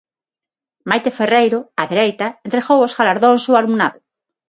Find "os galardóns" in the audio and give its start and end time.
2.87-3.43